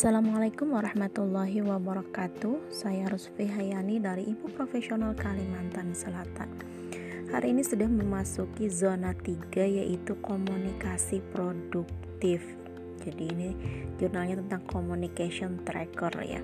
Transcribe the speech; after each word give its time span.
Assalamualaikum 0.00 0.72
warahmatullahi 0.72 1.60
wabarakatuh. 1.60 2.72
Saya 2.72 3.04
Rusfi 3.12 3.44
Hayani 3.44 4.00
dari 4.00 4.32
Ibu 4.32 4.48
Profesional 4.56 5.12
Kalimantan 5.12 5.92
Selatan. 5.92 6.48
Hari 7.28 7.52
ini 7.52 7.60
sudah 7.60 7.84
memasuki 7.84 8.72
zona 8.72 9.12
3 9.12 9.60
yaitu 9.60 10.16
komunikasi 10.24 11.20
produktif. 11.36 12.40
Jadi 13.04 13.28
ini 13.28 13.48
jurnalnya 14.00 14.40
tentang 14.40 14.64
communication 14.72 15.60
tracker 15.68 16.16
ya. 16.24 16.40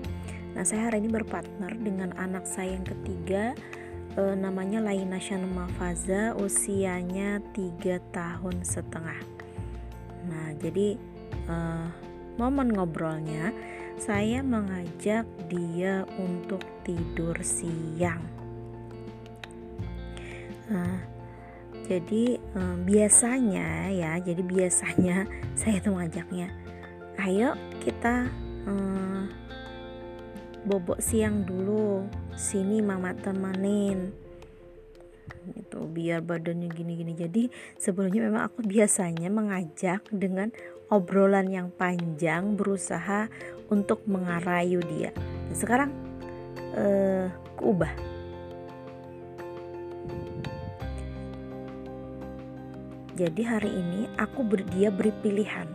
Nah 0.53 0.61
saya 0.61 0.93
hari 0.93 1.01
ini 1.01 1.09
berpartner 1.09 1.73
dengan 1.81 2.13
anak 2.13 2.45
saya 2.45 2.77
yang 2.77 2.85
ketiga 2.85 3.57
e, 4.13 4.37
Namanya 4.37 4.85
Laina 4.85 5.17
Shanuma 5.17 5.65
Faza 5.81 6.37
Usianya 6.37 7.41
3 7.57 8.05
tahun 8.13 8.61
setengah. 8.61 9.17
Nah 10.29 10.53
jadi 10.61 10.93
uh, 11.49 11.89
momen 12.37 12.71
ngobrolnya 12.71 13.51
saya 13.97 14.45
mengajak 14.45 15.25
dia 15.49 16.05
untuk 16.21 16.61
tidur 16.85 17.33
siang. 17.41 18.21
Nah, 20.69 21.01
jadi 21.89 22.37
um, 22.53 22.85
biasanya 22.85 23.89
ya, 23.89 24.11
jadi 24.21 24.41
biasanya 24.45 25.25
saya 25.59 25.81
tuh 25.81 25.97
mengajaknya, 25.97 26.53
ayo 27.25 27.57
kita 27.81 28.29
um, 28.69 29.25
bobok 30.69 31.01
siang 31.01 31.41
dulu, 31.41 32.05
sini 32.37 32.85
mama 32.85 33.17
temenin 33.17 34.13
gitu 35.55 35.87
biar 35.87 36.19
badannya 36.19 36.67
gini-gini 36.67 37.15
jadi 37.15 37.43
sebelumnya 37.79 38.27
memang 38.27 38.43
aku 38.51 38.67
biasanya 38.67 39.31
mengajak 39.31 40.03
dengan 40.11 40.51
obrolan 40.87 41.51
yang 41.51 41.67
panjang 41.73 42.55
berusaha 42.55 43.27
untuk 43.67 44.03
mengarayu 44.07 44.79
dia. 44.87 45.11
Sekarang 45.51 45.91
eh, 46.75 47.27
keubah. 47.59 48.07
Jadi 53.17 53.41
hari 53.41 53.73
ini 53.73 54.05
aku 54.21 54.45
ber, 54.45 54.61
dia 54.77 54.93
beri 54.93 55.09
pilihan. 55.09 55.65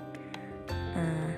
Uh, 0.94 1.34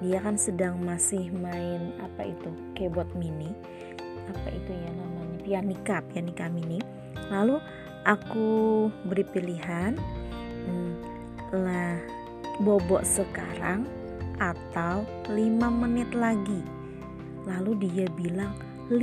dia 0.00 0.16
kan 0.24 0.40
sedang 0.40 0.80
masih 0.80 1.28
main 1.36 1.92
apa 2.00 2.32
itu 2.32 2.48
keyboard 2.72 3.12
mini. 3.12 3.52
Apa 4.32 4.48
itu 4.56 4.72
ya 4.72 4.90
namanya? 4.96 5.36
Pianika 5.44 6.00
pianika 6.08 6.48
mini. 6.48 6.80
Lalu 7.28 7.60
aku 8.08 8.88
beri 9.04 9.24
pilihan 9.28 10.00
hmm, 10.64 10.92
lah 11.60 12.00
bobok 12.62 13.02
sekarang 13.02 13.88
atau 14.38 15.02
5 15.30 15.34
menit 15.70 16.10
lagi? 16.14 16.62
Lalu 17.48 17.88
dia 17.88 18.06
bilang 18.14 18.54
5 18.92 19.00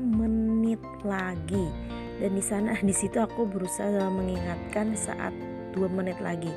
menit 0.00 0.82
lagi. 1.06 1.66
Dan 2.18 2.36
di 2.36 2.44
sana 2.44 2.76
di 2.88 2.94
situ 2.94 3.20
aku 3.20 3.46
berusaha 3.48 4.10
mengingatkan 4.10 4.92
saat 4.98 5.32
2 5.72 5.84
menit 5.90 6.18
lagi. 6.20 6.50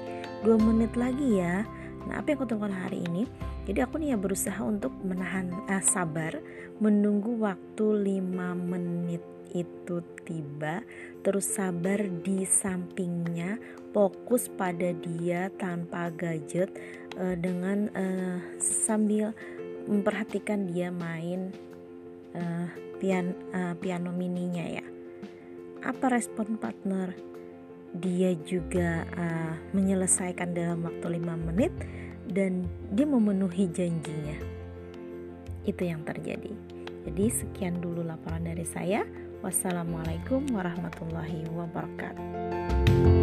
2 0.46 0.54
menit 0.58 0.94
lagi 0.94 1.42
ya 1.42 1.66
nah 2.08 2.24
apa 2.24 2.32
yang 2.32 2.38
aku 2.40 2.48
temukan 2.48 2.76
hari 2.76 3.04
ini 3.04 3.28
jadi 3.68 3.84
aku 3.84 4.00
nih 4.00 4.16
ya 4.16 4.18
berusaha 4.18 4.62
untuk 4.64 4.96
menahan 5.04 5.52
eh, 5.68 5.84
sabar 5.84 6.40
menunggu 6.80 7.36
waktu 7.38 7.86
5 8.24 8.24
menit 8.56 9.24
itu 9.56 10.04
tiba, 10.28 10.84
terus 11.24 11.48
sabar 11.48 12.04
di 12.04 12.44
sampingnya, 12.44 13.60
fokus 13.96 14.52
pada 14.52 14.92
dia 14.92 15.48
tanpa 15.56 16.12
gadget 16.12 16.72
uh, 17.16 17.36
dengan 17.38 17.88
uh, 17.96 18.38
sambil 18.60 19.32
memperhatikan 19.88 20.68
dia 20.68 20.92
main 20.92 21.56
uh, 22.36 22.68
pian, 23.00 23.32
uh, 23.56 23.74
piano 23.80 24.12
mininya 24.12 24.66
ya. 24.68 24.86
Apa 25.86 26.12
respon 26.12 26.60
partner? 26.60 27.16
Dia 27.96 28.36
juga 28.44 29.08
uh, 29.16 29.56
menyelesaikan 29.72 30.52
dalam 30.52 30.84
waktu 30.84 31.22
5 31.22 31.48
menit 31.52 31.72
dan 32.28 32.68
dia 32.92 33.08
memenuhi 33.08 33.72
janjinya. 33.72 34.38
Itu 35.64 35.84
yang 35.88 36.04
terjadi. 36.04 36.52
Jadi 37.08 37.26
sekian 37.32 37.80
dulu 37.80 38.04
laporan 38.04 38.44
dari 38.44 38.68
saya. 38.68 39.08
Wassalamualaikum 39.40 40.44
warahmatullahi 40.52 41.48
wabarakatuh. 41.56 43.17